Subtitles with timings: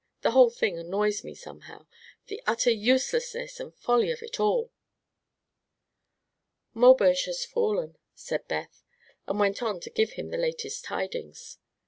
[0.23, 1.85] The whole thing annoys me, somehow
[2.25, 4.71] the utter uselessness and folly of it all."
[6.73, 8.83] "Maubeuge has fallen," said Beth,
[9.27, 11.59] and went on to give him the latest tidings.